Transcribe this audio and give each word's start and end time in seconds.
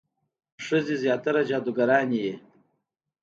ښځې 0.65 0.95
زیاتره 1.03 1.41
جادوګرانې 1.49 2.17
وي. 2.25 2.35